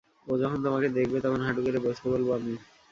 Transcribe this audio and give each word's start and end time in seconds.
ও 0.27 0.41
যখন 0.41 0.59
তোমাকে 0.65 0.87
দেখবে, 0.97 1.17
তখন 1.21 1.39
হাঁটু 1.43 1.61
গেড়ে 1.65 1.79
বসতে 1.85 2.05
বলব 2.11 2.27
আমি। 2.37 2.53